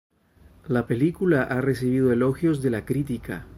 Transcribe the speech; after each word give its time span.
La 0.67 0.87
película 0.87 1.43
ha 1.43 1.61
recibido 1.61 2.11
elogios 2.11 2.63
de 2.63 2.71
la 2.71 2.85
crítica. 2.85 3.45